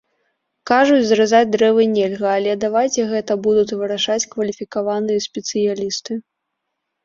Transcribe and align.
Кажуць, 0.69 1.03
зрэзаць 1.09 1.49
дрэвы 1.55 1.85
нельга, 1.97 2.27
але 2.39 2.57
давайце 2.65 3.07
гэта 3.13 3.31
будуць 3.45 3.75
вырашаць 3.85 4.21
кваліфікаваныя 4.35 5.19
спецыялісты. 5.31 6.23